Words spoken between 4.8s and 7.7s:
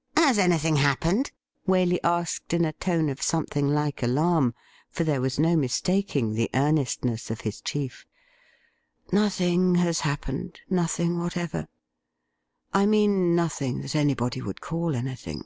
for there was no mistaking the earnestness of his